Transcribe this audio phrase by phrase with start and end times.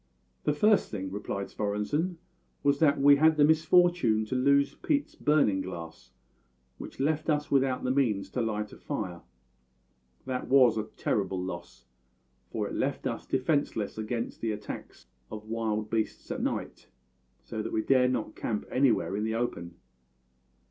[0.45, 2.15] "The first thing," replied Svorenssen,
[2.63, 6.09] "was that we had the misfortune to lose Pete's burning glass,
[6.79, 9.21] which left us without the means to light a fire.
[10.25, 11.85] That was a terrible loss,
[12.49, 16.89] for it left us defenceless against the attacks of wild beasts at night,
[17.43, 19.75] so that we dared not camp anywhere in the open.